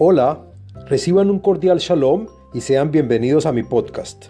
Hola, 0.00 0.44
reciban 0.86 1.28
un 1.28 1.40
cordial 1.40 1.78
shalom 1.78 2.28
y 2.54 2.60
sean 2.60 2.92
bienvenidos 2.92 3.46
a 3.46 3.52
mi 3.52 3.64
podcast. 3.64 4.26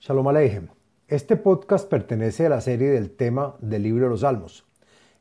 Shalom 0.00 0.28
Aleichem. 0.28 0.68
Este 1.08 1.36
podcast 1.36 1.88
pertenece 1.88 2.44
a 2.44 2.50
la 2.50 2.60
serie 2.60 2.90
del 2.90 3.10
tema 3.10 3.56
del 3.62 3.84
libro 3.84 4.04
de 4.04 4.10
los 4.10 4.20
Salmos. 4.20 4.66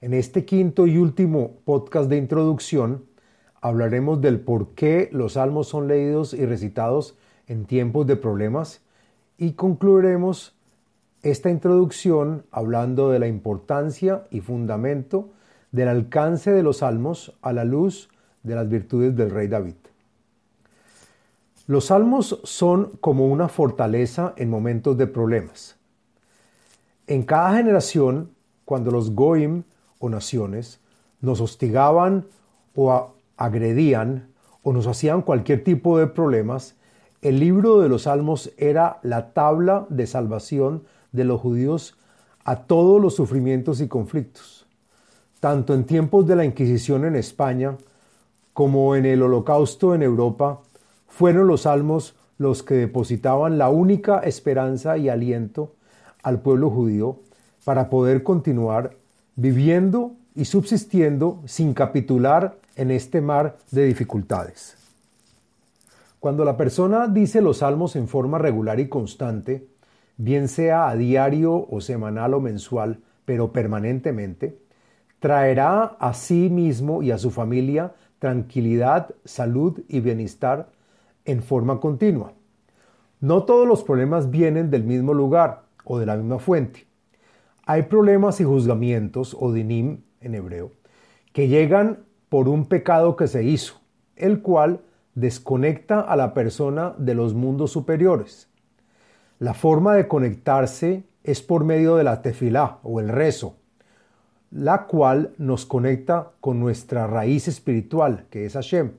En 0.01 0.13
este 0.13 0.43
quinto 0.43 0.87
y 0.87 0.97
último 0.97 1.61
podcast 1.63 2.09
de 2.09 2.17
introducción 2.17 3.05
hablaremos 3.61 4.19
del 4.19 4.41
por 4.41 4.75
qué 4.75 5.07
los 5.13 5.33
salmos 5.33 5.69
son 5.69 5.87
leídos 5.87 6.33
y 6.33 6.45
recitados 6.45 7.17
en 7.47 7.63
tiempos 7.63 8.07
de 8.07 8.17
problemas 8.17 8.81
y 9.37 9.53
concluiremos 9.53 10.53
esta 11.23 11.49
introducción 11.49 12.43
hablando 12.51 13.09
de 13.09 13.19
la 13.19 13.27
importancia 13.27 14.27
y 14.31 14.41
fundamento 14.41 15.29
del 15.71 15.87
alcance 15.87 16.51
de 16.51 16.61
los 16.61 16.79
salmos 16.79 17.37
a 17.41 17.53
la 17.53 17.63
luz 17.63 18.09
de 18.43 18.55
las 18.55 18.69
virtudes 18.69 19.15
del 19.15 19.31
rey 19.31 19.47
David. 19.47 19.75
Los 21.67 21.85
salmos 21.85 22.39
son 22.43 22.93
como 22.99 23.27
una 23.27 23.47
fortaleza 23.47 24.33
en 24.37 24.49
momentos 24.49 24.97
de 24.97 25.07
problemas. 25.07 25.75
En 27.05 27.23
cada 27.23 27.55
generación, 27.55 28.31
cuando 28.65 28.91
los 28.91 29.13
goim 29.13 29.63
o 29.99 30.09
naciones 30.09 30.79
nos 31.21 31.41
hostigaban 31.41 32.25
o 32.75 33.13
agredían 33.37 34.29
o 34.63 34.73
nos 34.73 34.87
hacían 34.87 35.21
cualquier 35.21 35.63
tipo 35.63 35.97
de 35.99 36.07
problemas, 36.07 36.75
el 37.21 37.39
libro 37.39 37.81
de 37.81 37.89
los 37.89 38.03
salmos 38.03 38.51
era 38.57 38.99
la 39.03 39.33
tabla 39.33 39.85
de 39.89 40.07
salvación 40.07 40.83
de 41.11 41.23
los 41.23 41.41
judíos 41.41 41.95
a 42.45 42.63
todos 42.63 43.01
los 43.01 43.15
sufrimientos 43.15 43.81
y 43.81 43.87
conflictos. 43.87 44.65
Tanto 45.39 45.73
en 45.73 45.83
tiempos 45.83 46.25
de 46.27 46.35
la 46.35 46.45
Inquisición 46.45 47.05
en 47.05 47.15
España 47.15 47.77
como 48.59 48.97
en 48.97 49.05
el 49.05 49.23
Holocausto 49.23 49.95
en 49.95 50.03
Europa, 50.03 50.59
fueron 51.07 51.47
los 51.47 51.61
salmos 51.61 52.17
los 52.37 52.61
que 52.61 52.73
depositaban 52.73 53.57
la 53.57 53.69
única 53.69 54.19
esperanza 54.19 54.97
y 54.97 55.07
aliento 55.07 55.75
al 56.23 56.41
pueblo 56.41 56.69
judío 56.69 57.19
para 57.63 57.89
poder 57.89 58.21
continuar 58.21 58.97
viviendo 59.37 60.11
y 60.35 60.43
subsistiendo 60.43 61.39
sin 61.45 61.73
capitular 61.73 62.57
en 62.75 62.91
este 62.91 63.21
mar 63.21 63.55
de 63.71 63.85
dificultades. 63.85 64.75
Cuando 66.19 66.43
la 66.43 66.57
persona 66.57 67.07
dice 67.07 67.39
los 67.39 67.59
salmos 67.59 67.95
en 67.95 68.09
forma 68.09 68.39
regular 68.39 68.81
y 68.81 68.89
constante, 68.89 69.67
bien 70.17 70.49
sea 70.49 70.89
a 70.89 70.97
diario 70.97 71.65
o 71.71 71.79
semanal 71.79 72.33
o 72.33 72.41
mensual, 72.41 72.99
pero 73.23 73.53
permanentemente, 73.53 74.59
traerá 75.21 75.95
a 75.97 76.13
sí 76.13 76.49
mismo 76.49 77.01
y 77.01 77.11
a 77.11 77.17
su 77.17 77.31
familia 77.31 77.93
tranquilidad, 78.19 79.15
salud 79.25 79.81
y 79.87 80.01
bienestar 80.01 80.69
en 81.25 81.41
forma 81.41 81.79
continua. 81.79 82.33
No 83.21 83.43
todos 83.43 83.67
los 83.67 83.83
problemas 83.83 84.29
vienen 84.29 84.69
del 84.69 84.83
mismo 84.83 85.13
lugar 85.13 85.63
o 85.83 85.99
de 85.99 86.05
la 86.05 86.15
misma 86.15 86.39
fuente. 86.39 86.87
Hay 87.65 87.83
problemas 87.83 88.39
y 88.39 88.45
juzgamientos, 88.45 89.35
o 89.39 89.51
dinim 89.51 90.03
en 90.21 90.35
hebreo, 90.35 90.71
que 91.33 91.47
llegan 91.47 91.99
por 92.29 92.47
un 92.47 92.65
pecado 92.65 93.15
que 93.15 93.27
se 93.27 93.43
hizo, 93.43 93.81
el 94.15 94.41
cual 94.41 94.81
desconecta 95.15 95.99
a 95.99 96.15
la 96.15 96.33
persona 96.33 96.95
de 96.97 97.13
los 97.13 97.33
mundos 97.33 97.71
superiores. 97.71 98.49
La 99.37 99.53
forma 99.53 99.95
de 99.95 100.07
conectarse 100.07 101.03
es 101.23 101.41
por 101.41 101.63
medio 101.63 101.95
de 101.95 102.03
la 102.03 102.21
tefilá 102.21 102.79
o 102.83 102.99
el 102.99 103.09
rezo, 103.09 103.58
la 104.51 104.85
cual 104.87 105.33
nos 105.37 105.65
conecta 105.65 106.31
con 106.41 106.59
nuestra 106.59 107.07
raíz 107.07 107.47
espiritual, 107.47 108.25
que 108.29 108.45
es 108.45 108.53
Hashem, 108.53 108.91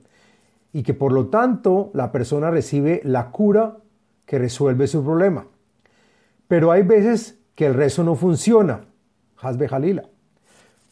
y 0.72 0.82
que 0.82 0.94
por 0.94 1.12
lo 1.12 1.26
tanto 1.26 1.90
la 1.94 2.12
persona 2.12 2.50
recibe 2.50 3.00
la 3.04 3.30
cura 3.30 3.78
que 4.26 4.38
resuelve 4.38 4.86
su 4.86 5.04
problema. 5.04 5.46
Pero 6.46 6.70
hay 6.70 6.82
veces 6.82 7.38
que 7.54 7.66
el 7.66 7.74
rezo 7.74 8.04
no 8.04 8.14
funciona, 8.14 8.80
Hasbe 9.40 9.68
Jalila, 9.68 10.04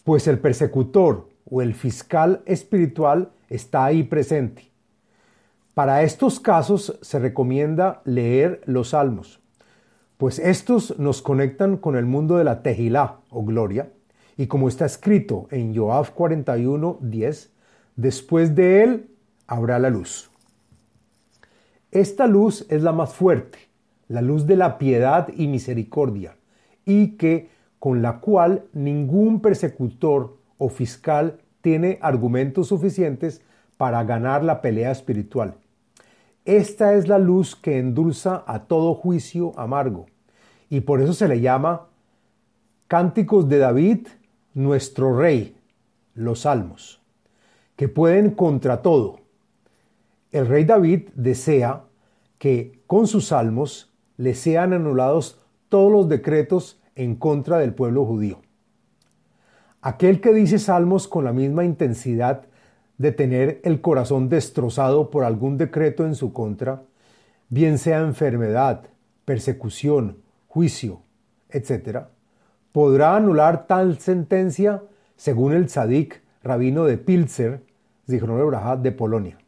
pues 0.05 0.27
el 0.27 0.39
persecutor 0.39 1.29
o 1.49 1.63
el 1.63 1.75
fiscal 1.75 2.43
espiritual 2.47 3.31
está 3.49 3.85
ahí 3.85 4.03
presente. 4.03 4.71
Para 5.75 6.03
estos 6.03 6.41
casos 6.41 6.99
se 7.03 7.19
recomienda 7.19 8.01
leer 8.05 8.63
los 8.67 8.91
salmos, 8.91 9.41
pues 10.17 10.41
estos 10.41 10.99
nos 10.99 11.23
conectan 11.23 11.77
con 11.77 11.95
el 11.95 12.05
mundo 12.05 12.37
de 12.37 12.45
la 12.45 12.63
Tejilá 12.63 13.21
o 13.31 13.45
gloria, 13.45 13.91
y 14.39 14.47
como 14.47 14.69
está 14.69 14.87
escrito 14.87 15.49
en 15.51 15.77
Joab 15.77 16.15
41, 16.15 16.99
10, 17.03 17.51
después 17.97 18.55
de 18.55 18.85
él 18.85 19.11
habrá 19.49 19.81
la 19.81 19.91
luz. 19.91 20.31
Esta 21.91 22.29
luz 22.29 22.65
es 22.71 22.83
la 22.85 22.93
más 22.93 23.13
fuerte, 23.13 23.59
la 24.07 24.23
luz 24.23 24.47
de 24.47 24.57
la 24.57 24.79
piedad 24.79 25.29
y 25.37 25.49
misericordia, 25.49 26.37
y 26.87 27.17
que 27.17 27.51
con 27.81 28.01
la 28.01 28.21
cual 28.21 28.65
ningún 28.73 29.41
persecutor 29.41 30.37
o 30.57 30.69
fiscal 30.69 31.41
tiene 31.61 31.99
argumentos 32.01 32.69
suficientes 32.69 33.43
para 33.77 34.05
ganar 34.05 34.45
la 34.45 34.63
pelea 34.63 34.93
espiritual. 34.93 35.55
Esta 36.45 36.95
es 36.95 37.09
la 37.09 37.19
luz 37.19 37.57
que 37.57 37.79
endulza 37.79 38.45
a 38.47 38.61
todo 38.67 38.95
juicio 38.95 39.53
amargo, 39.59 40.07
y 40.71 40.83
por 40.83 41.01
eso 41.01 41.13
se 41.13 41.27
le 41.27 41.41
llama 41.41 41.89
Cánticos 42.87 43.49
de 43.49 43.59
David 43.59 44.07
nuestro 44.55 45.17
Rey, 45.17 45.57
los 46.15 46.41
Salmos, 46.41 47.01
que 47.77 47.89
pueden 47.89 48.33
contra 48.33 48.83
todo. 48.83 49.21
El 50.31 50.47
rey 50.47 50.65
David 50.65 51.09
desea 51.15 51.85
que 52.39 52.83
con 52.87 53.07
sus 53.07 53.27
salmos 53.27 53.93
le 54.17 54.35
sean 54.35 54.73
anulados 54.73 55.41
todos 55.69 55.91
los 55.91 56.09
decretos 56.09 56.81
en 56.97 57.15
contra 57.15 57.59
del 57.59 57.75
pueblo 57.75 58.05
judío. 58.05 58.41
Aquel 59.81 60.21
que 60.21 60.33
dice 60.33 60.59
salmos 60.59 61.07
con 61.07 61.25
la 61.25 61.33
misma 61.33 61.65
intensidad 61.65 62.47
de 62.99 63.13
tener 63.13 63.61
el 63.63 63.81
corazón 63.81 64.29
destrozado 64.29 65.11
por 65.11 65.25
algún 65.25 65.57
decreto 65.57 66.05
en 66.05 66.17
su 66.17 66.33
contra, 66.33 66.83
bien 67.49 67.79
sea 67.79 68.01
enfermedad, 68.01 68.89
persecución, 69.25 70.19
juicio, 70.49 71.03
etc., 71.49 72.09
podrá 72.73 73.17
anular 73.17 73.67
tal 73.67 73.99
sentencia 73.99 74.83
según 75.17 75.53
el 75.53 75.67
tzadik 75.67 76.23
rabino 76.43 76.85
de 76.85 76.99
Pilzer, 76.99 77.63
de 78.07 78.93
Polonia. 78.93 79.39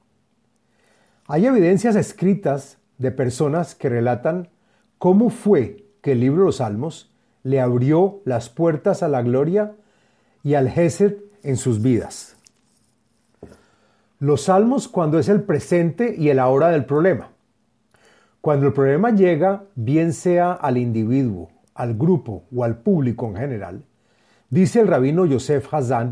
Hay 1.27 1.47
evidencias 1.47 1.97
escritas 1.97 2.79
de 2.99 3.11
personas 3.11 3.75
que 3.75 3.89
relatan 3.89 4.49
cómo 4.99 5.31
fue 5.31 5.85
que 6.03 6.13
el 6.13 6.21
libro 6.21 6.41
de 6.41 6.47
los 6.47 6.57
Salmos 6.57 7.15
le 7.43 7.61
abrió 7.61 8.21
las 8.25 8.51
puertas 8.51 9.03
a 9.03 9.09
la 9.09 9.23
gloria 9.23 9.73
y 10.43 10.55
al 10.55 10.69
Gesed 10.69 11.15
en 11.43 11.57
sus 11.57 11.81
vidas. 11.81 12.37
Los 14.19 14.43
salmos 14.43 14.89
cuando 14.89 15.19
es 15.19 15.31
el 15.31 15.43
presente 15.43 16.15
y 16.19 16.29
el 16.29 16.39
ahora 16.39 16.69
del 16.69 16.85
problema. 16.85 17.31
Cuando 18.43 18.67
el 18.67 18.75
problema 18.75 19.11
llega, 19.11 19.65
bien 19.75 20.13
sea 20.13 20.53
al 20.53 20.77
individuo 20.77 21.49
al 21.75 21.95
grupo 21.95 22.45
o 22.55 22.65
al 22.65 22.79
público 22.79 23.27
en 23.27 23.37
general, 23.37 23.85
dice 24.49 24.81
el 24.81 24.89
rabino 24.89 25.27
Yosef 25.27 25.73
Hazan 25.73 26.11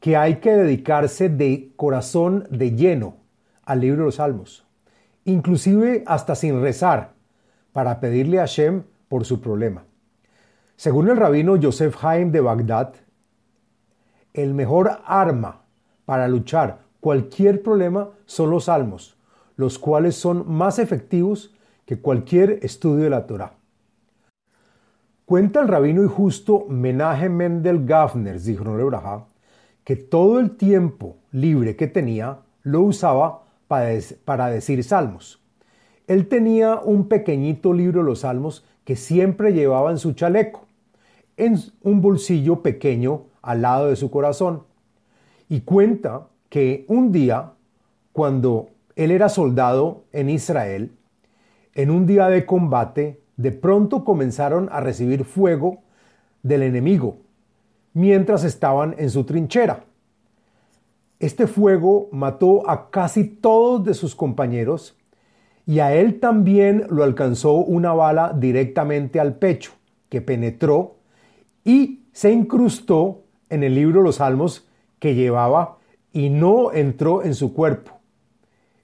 que 0.00 0.16
hay 0.16 0.36
que 0.36 0.52
dedicarse 0.52 1.28
de 1.28 1.72
corazón 1.76 2.46
de 2.50 2.72
lleno 2.72 3.16
al 3.64 3.80
libro 3.80 4.00
de 4.00 4.04
los 4.06 4.14
Salmos, 4.16 4.66
inclusive 5.24 6.02
hasta 6.06 6.34
sin 6.34 6.60
rezar, 6.62 7.12
para 7.72 8.00
pedirle 8.00 8.38
a 8.38 8.42
Hashem 8.42 8.82
por 9.08 9.24
su 9.24 9.40
problema. 9.40 9.84
Según 10.76 11.08
el 11.08 11.16
rabino 11.16 11.56
Yosef 11.56 12.02
Haim 12.04 12.32
de 12.32 12.40
Bagdad, 12.40 12.94
el 14.32 14.54
mejor 14.54 15.00
arma 15.04 15.62
para 16.04 16.26
luchar 16.26 16.80
cualquier 17.00 17.62
problema 17.62 18.10
son 18.24 18.50
los 18.50 18.64
salmos, 18.64 19.16
los 19.56 19.78
cuales 19.78 20.16
son 20.16 20.50
más 20.50 20.78
efectivos 20.78 21.54
que 21.84 22.00
cualquier 22.00 22.60
estudio 22.62 23.04
de 23.04 23.10
la 23.10 23.26
Torah. 23.26 23.59
Cuenta 25.30 25.60
el 25.60 25.68
rabino 25.68 26.02
y 26.02 26.08
justo 26.08 26.66
Menaje 26.68 27.28
Mendel 27.28 27.86
Gafner, 27.86 28.40
que 29.84 29.94
todo 29.94 30.40
el 30.40 30.56
tiempo 30.56 31.18
libre 31.30 31.76
que 31.76 31.86
tenía 31.86 32.40
lo 32.64 32.80
usaba 32.80 33.44
para, 33.68 34.48
decir 34.48 34.82
salmos. 34.82 35.40
Él 36.08 36.26
tenía 36.26 36.80
un 36.80 37.06
pequeñito 37.06 37.72
libro 37.72 38.00
de 38.00 38.06
los 38.06 38.22
salmos 38.22 38.66
que 38.82 38.96
siempre 38.96 39.52
llevaba 39.52 39.92
en 39.92 39.98
su 39.98 40.14
chaleco, 40.14 40.66
en 41.36 41.60
un 41.82 42.00
bolsillo 42.00 42.60
pequeño 42.60 43.26
al 43.40 43.62
lado 43.62 43.86
de 43.86 43.94
su 43.94 44.10
corazón. 44.10 44.64
Y 45.48 45.60
cuenta 45.60 46.26
que 46.48 46.84
un 46.88 47.12
día, 47.12 47.52
cuando 48.12 48.70
él 48.96 49.12
era 49.12 49.28
soldado 49.28 50.02
en 50.10 50.28
Israel, 50.28 50.90
en 51.76 51.92
un 51.92 52.04
día 52.04 52.26
de 52.26 52.44
combate, 52.46 53.19
de 53.40 53.52
pronto 53.52 54.04
comenzaron 54.04 54.68
a 54.70 54.80
recibir 54.80 55.24
fuego 55.24 55.78
del 56.42 56.62
enemigo 56.62 57.16
mientras 57.94 58.44
estaban 58.44 58.94
en 58.98 59.08
su 59.08 59.24
trinchera. 59.24 59.84
Este 61.18 61.46
fuego 61.46 62.08
mató 62.12 62.68
a 62.68 62.90
casi 62.90 63.24
todos 63.24 63.84
de 63.84 63.94
sus 63.94 64.14
compañeros 64.14 64.96
y 65.66 65.80
a 65.80 65.94
él 65.94 66.20
también 66.20 66.86
lo 66.90 67.02
alcanzó 67.02 67.54
una 67.54 67.92
bala 67.92 68.34
directamente 68.36 69.20
al 69.20 69.36
pecho, 69.36 69.72
que 70.08 70.20
penetró 70.20 70.96
y 71.64 72.00
se 72.12 72.32
incrustó 72.32 73.22
en 73.48 73.62
el 73.62 73.74
libro 73.74 74.02
los 74.02 74.16
Salmos 74.16 74.68
que 74.98 75.14
llevaba 75.14 75.78
y 76.12 76.28
no 76.28 76.72
entró 76.72 77.22
en 77.22 77.34
su 77.34 77.54
cuerpo. 77.54 78.00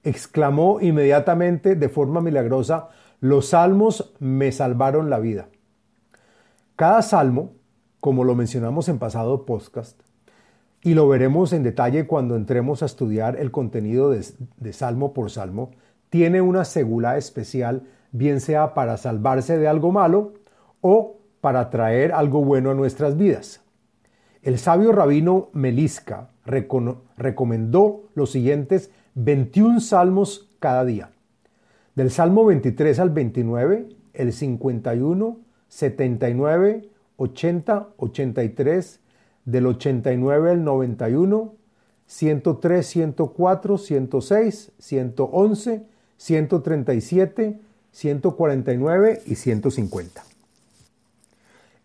Exclamó 0.02 0.80
inmediatamente 0.80 1.74
de 1.74 1.88
forma 1.88 2.20
milagrosa, 2.20 2.88
los 3.20 3.48
salmos 3.48 4.12
me 4.18 4.52
salvaron 4.52 5.10
la 5.10 5.18
vida. 5.18 5.48
Cada 6.76 7.02
salmo, 7.02 7.52
como 8.00 8.24
lo 8.24 8.34
mencionamos 8.34 8.88
en 8.88 8.98
pasado 8.98 9.46
podcast, 9.46 10.00
y 10.82 10.94
lo 10.94 11.08
veremos 11.08 11.52
en 11.52 11.62
detalle 11.62 12.06
cuando 12.06 12.36
entremos 12.36 12.82
a 12.82 12.86
estudiar 12.86 13.36
el 13.40 13.50
contenido 13.50 14.10
de, 14.10 14.72
salmo 14.72 15.14
por 15.14 15.30
salmo, 15.30 15.70
tiene 16.10 16.40
una 16.40 16.64
segula 16.64 17.16
especial, 17.16 17.82
bien 18.12 18.40
sea 18.40 18.74
para 18.74 18.96
salvarse 18.96 19.58
de 19.58 19.66
algo 19.66 19.90
malo 19.90 20.34
o 20.82 21.16
para 21.40 21.70
traer 21.70 22.12
algo 22.12 22.44
bueno 22.44 22.70
a 22.70 22.74
nuestras 22.74 23.16
vidas. 23.16 23.62
El 24.42 24.58
sabio 24.58 24.92
rabino 24.92 25.48
Melisca 25.54 26.28
recomendó 26.44 28.04
los 28.14 28.30
siguientes 28.30 28.90
21 29.14 29.80
salmos 29.80 30.48
cada 30.60 30.84
día. 30.84 31.10
Del 31.96 32.10
Salmo 32.10 32.44
23 32.44 32.98
al 32.98 33.08
29, 33.08 33.88
el 34.12 34.32
51, 34.34 35.40
79, 35.66 36.90
80, 37.16 37.88
83, 37.96 39.00
del 39.46 39.66
89 39.66 40.50
al 40.50 40.62
91, 40.62 41.54
103, 42.06 42.86
104, 42.86 43.78
106, 43.78 44.72
111, 44.78 45.86
137, 46.18 47.60
149 47.92 49.22
y 49.24 49.34
150. 49.34 50.22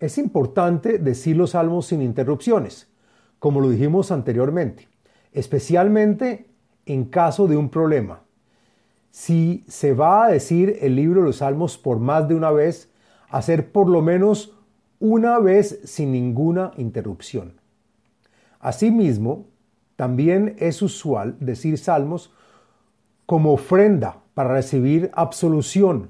Es 0.01 0.17
importante 0.17 0.97
decir 0.97 1.37
los 1.37 1.51
salmos 1.51 1.85
sin 1.85 2.01
interrupciones, 2.01 2.89
como 3.39 3.61
lo 3.61 3.69
dijimos 3.69 4.11
anteriormente, 4.11 4.89
especialmente 5.31 6.47
en 6.85 7.05
caso 7.05 7.47
de 7.47 7.55
un 7.55 7.69
problema. 7.69 8.23
Si 9.11 9.63
se 9.67 9.93
va 9.93 10.25
a 10.25 10.31
decir 10.31 10.77
el 10.81 10.95
libro 10.95 11.21
de 11.21 11.27
los 11.27 11.37
salmos 11.37 11.77
por 11.77 11.99
más 11.99 12.27
de 12.27 12.35
una 12.35 12.51
vez, 12.51 12.91
hacer 13.29 13.71
por 13.71 13.87
lo 13.87 14.01
menos 14.01 14.57
una 14.99 15.37
vez 15.39 15.81
sin 15.83 16.11
ninguna 16.11 16.71
interrupción. 16.77 17.59
Asimismo, 18.59 19.47
también 19.95 20.55
es 20.59 20.81
usual 20.81 21.35
decir 21.39 21.77
salmos 21.77 22.33
como 23.25 23.53
ofrenda 23.53 24.17
para 24.33 24.53
recibir 24.53 25.11
absolución 25.13 26.09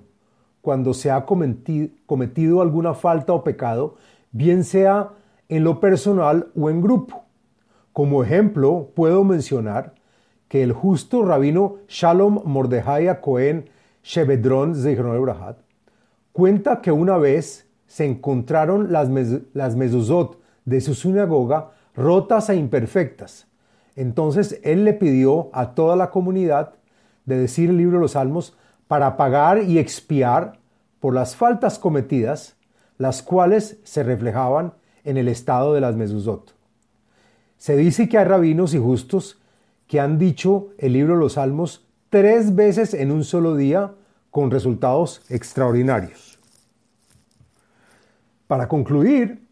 cuando 0.61 0.93
se 0.93 1.09
ha 1.09 1.25
cometido, 1.25 2.61
alguna 2.61 2.93
falta 2.93 3.33
o 3.33 3.43
pecado, 3.43 3.95
bien 4.31 4.63
sea 4.63 5.09
en 5.49 5.63
lo 5.63 5.79
personal 5.79 6.51
o 6.55 6.69
en 6.69 6.81
grupo. 6.81 7.25
Como 7.93 8.23
ejemplo, 8.23 8.91
puedo 8.95 9.23
mencionar 9.23 9.95
que 10.51 10.63
el 10.63 10.73
justo 10.73 11.23
rabino 11.23 11.77
Shalom 11.87 12.41
Mordejai 12.43 13.21
Cohen 13.21 13.69
Shebedron 14.03 14.75
Zichron 14.75 15.55
cuenta 16.33 16.81
que 16.81 16.91
una 16.91 17.15
vez 17.17 17.69
se 17.87 18.03
encontraron 18.03 18.91
las, 18.91 19.07
las 19.53 19.77
mezuzot 19.77 20.41
de 20.65 20.81
su 20.81 20.93
sinagoga 20.93 21.71
rotas 21.95 22.49
e 22.49 22.57
imperfectas. 22.57 23.47
Entonces 23.95 24.59
él 24.65 24.83
le 24.83 24.91
pidió 24.91 25.51
a 25.53 25.73
toda 25.73 25.95
la 25.95 26.09
comunidad 26.09 26.73
de 27.23 27.37
decir 27.39 27.69
el 27.69 27.77
libro 27.77 27.99
de 27.99 28.01
los 28.01 28.11
Salmos 28.11 28.53
para 28.89 29.15
pagar 29.15 29.63
y 29.63 29.79
expiar 29.79 30.59
por 30.99 31.13
las 31.13 31.37
faltas 31.37 31.79
cometidas, 31.79 32.57
las 32.97 33.21
cuales 33.21 33.79
se 33.83 34.03
reflejaban 34.03 34.73
en 35.05 35.15
el 35.15 35.29
estado 35.29 35.73
de 35.73 35.79
las 35.79 35.95
mezuzot. 35.95 36.53
Se 37.55 37.77
dice 37.77 38.09
que 38.09 38.17
hay 38.17 38.25
rabinos 38.25 38.73
y 38.73 38.79
justos 38.79 39.40
que 39.91 39.99
han 39.99 40.17
dicho 40.17 40.69
el 40.77 40.93
libro 40.93 41.15
de 41.15 41.19
los 41.19 41.33
Salmos 41.33 41.85
tres 42.09 42.55
veces 42.55 42.93
en 42.93 43.11
un 43.11 43.25
solo 43.25 43.57
día 43.57 43.91
con 44.29 44.49
resultados 44.49 45.21
extraordinarios. 45.27 46.39
Para 48.47 48.69
concluir, 48.69 49.45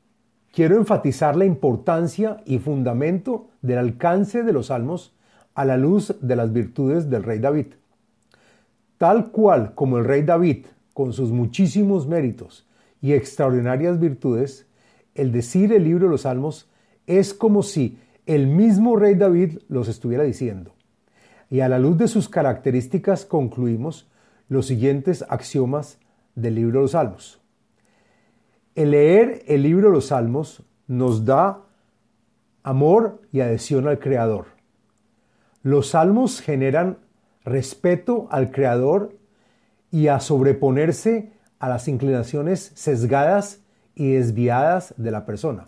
quiero 0.54 0.78
enfatizar 0.78 1.36
la 1.36 1.44
importancia 1.44 2.38
y 2.46 2.60
fundamento 2.60 3.50
del 3.62 3.80
alcance 3.80 4.44
de 4.44 4.54
los 4.54 4.68
salmos 4.68 5.14
a 5.56 5.66
la 5.66 5.76
luz 5.76 6.16
de 6.22 6.38
las 6.38 6.54
virtudes 6.54 7.10
del 7.10 7.24
rey 7.24 7.40
David. 7.40 7.74
Tal 8.98 9.32
cual 9.32 9.76
como 9.76 9.98
el 9.98 10.06
rey 10.06 10.22
David, 10.22 10.68
con 10.94 11.12
sus 11.12 11.34
muchísimos 11.34 12.08
méritos 12.08 12.66
y 13.02 13.12
extraordinarias 13.12 14.00
virtudes, 14.00 14.68
el 15.16 15.34
decir 15.34 15.74
el 15.74 15.84
libro 15.84 16.06
de 16.06 16.12
los 16.12 16.22
Salmos 16.22 16.70
es 17.08 17.34
como 17.34 17.62
si 17.62 17.98
el 18.30 18.46
mismo 18.46 18.96
rey 18.96 19.16
David 19.16 19.58
los 19.70 19.88
estuviera 19.88 20.24
diciendo. 20.24 20.76
Y 21.50 21.62
a 21.62 21.68
la 21.68 21.80
luz 21.80 21.98
de 21.98 22.08
sus 22.08 22.30
características 22.30 23.26
concluimos 23.26 24.08
los 24.50 24.68
siguientes 24.68 25.26
axiomas 25.30 25.98
del 26.36 26.54
libro 26.54 26.78
de 26.78 26.84
los 26.84 26.92
Salmos. 26.92 27.42
El 28.76 28.92
leer 28.92 29.42
el 29.48 29.64
libro 29.64 29.88
de 29.88 29.94
los 29.94 30.06
Salmos 30.06 30.62
nos 30.86 31.26
da 31.26 31.64
amor 32.62 33.20
y 33.32 33.40
adhesión 33.40 33.88
al 33.88 33.98
Creador. 33.98 34.46
Los 35.64 35.90
salmos 35.90 36.40
generan 36.40 37.00
respeto 37.44 38.28
al 38.30 38.52
Creador 38.52 39.18
y 39.90 40.08
a 40.08 40.20
sobreponerse 40.20 41.34
a 41.58 41.68
las 41.68 41.88
inclinaciones 41.88 42.74
sesgadas 42.76 43.64
y 43.96 44.12
desviadas 44.12 44.94
de 44.98 45.10
la 45.10 45.26
persona. 45.26 45.68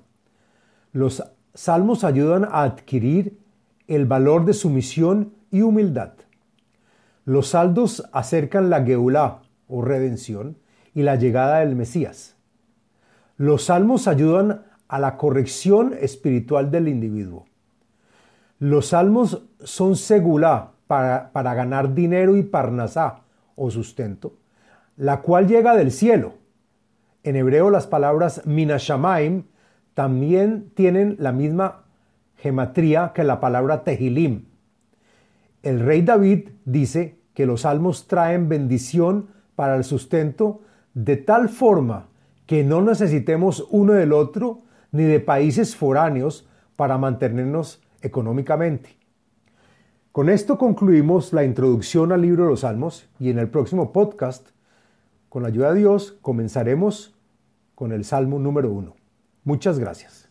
Los 0.93 1.23
salmos 1.53 2.03
ayudan 2.03 2.45
a 2.45 2.63
adquirir 2.63 3.37
el 3.87 4.05
valor 4.05 4.45
de 4.45 4.53
sumisión 4.53 5.33
y 5.51 5.61
humildad. 5.61 6.13
Los 7.25 7.49
saldos 7.49 8.07
acercan 8.13 8.69
la 8.69 8.83
Geulah 8.83 9.41
o 9.67 9.81
redención 9.81 10.57
y 10.93 11.03
la 11.03 11.15
llegada 11.15 11.59
del 11.59 11.75
Mesías. 11.75 12.35
Los 13.37 13.65
salmos 13.65 14.07
ayudan 14.07 14.65
a 14.87 14.99
la 14.99 15.17
corrección 15.17 15.95
espiritual 15.99 16.71
del 16.71 16.87
individuo. 16.87 17.45
Los 18.59 18.87
salmos 18.87 19.43
son 19.63 19.95
segulá 19.95 20.71
para, 20.87 21.31
para 21.31 21.53
ganar 21.53 21.93
dinero 21.93 22.37
y 22.37 22.43
parnasá 22.43 23.21
o 23.55 23.71
sustento, 23.71 24.33
la 24.97 25.21
cual 25.21 25.47
llega 25.47 25.75
del 25.75 25.91
cielo. 25.91 26.35
En 27.23 27.35
hebreo 27.35 27.69
las 27.69 27.87
palabras 27.87 28.41
minashamaim 28.45 29.43
también 29.93 30.71
tienen 30.73 31.15
la 31.19 31.31
misma 31.31 31.83
gematría 32.37 33.11
que 33.13 33.23
la 33.23 33.39
palabra 33.39 33.83
tehilim. 33.83 34.45
El 35.63 35.79
rey 35.79 36.01
David 36.01 36.49
dice 36.65 37.19
que 37.33 37.45
los 37.45 37.61
salmos 37.61 38.07
traen 38.07 38.49
bendición 38.49 39.27
para 39.55 39.75
el 39.75 39.83
sustento 39.83 40.61
de 40.93 41.17
tal 41.17 41.49
forma 41.49 42.07
que 42.45 42.63
no 42.63 42.81
necesitemos 42.81 43.67
uno 43.69 43.93
del 43.93 44.11
otro 44.11 44.61
ni 44.91 45.03
de 45.03 45.19
países 45.19 45.75
foráneos 45.75 46.47
para 46.75 46.97
mantenernos 46.97 47.81
económicamente. 48.01 48.97
Con 50.11 50.29
esto 50.29 50.57
concluimos 50.57 51.31
la 51.31 51.45
introducción 51.45 52.11
al 52.11 52.23
libro 52.23 52.43
de 52.43 52.49
los 52.49 52.61
Salmos 52.61 53.07
y 53.19 53.29
en 53.29 53.39
el 53.39 53.47
próximo 53.47 53.93
podcast, 53.93 54.49
con 55.29 55.43
la 55.43 55.49
ayuda 55.49 55.73
de 55.73 55.79
Dios, 55.79 56.17
comenzaremos 56.21 57.15
con 57.75 57.93
el 57.93 58.03
Salmo 58.03 58.37
número 58.37 58.69
uno. 58.71 59.00
Muchas 59.43 59.79
gracias. 59.79 60.27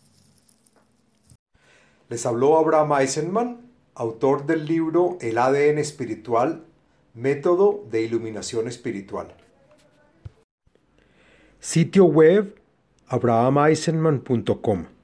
Les 2.08 2.26
habló 2.26 2.58
Abraham 2.58 2.92
Eisenman, 3.00 3.60
autor 3.94 4.46
del 4.46 4.66
libro 4.66 5.16
El 5.20 5.38
ADN 5.38 5.78
espiritual, 5.78 6.64
método 7.14 7.84
de 7.90 8.02
iluminación 8.02 8.68
espiritual. 8.68 9.34
Sitio 11.60 12.04
web 12.04 12.60
abrahameisenman.com 13.08 14.99